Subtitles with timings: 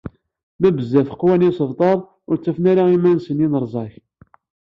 [0.59, 1.97] Ma bezzaf qwan yisebtar,
[2.29, 3.93] ur ttafen ara iman-nsen yinerza-k.